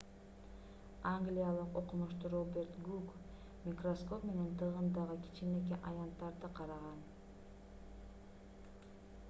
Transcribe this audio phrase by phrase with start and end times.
[1.09, 3.11] англиялык окумуштуу роберт гук
[3.67, 7.03] микроскоп менен тыгындагы кичинекей аянттарды караган